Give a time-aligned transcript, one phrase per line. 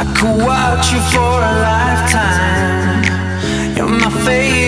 [0.00, 3.02] I could watch you for a lifetime.
[3.76, 4.67] You're my favorite.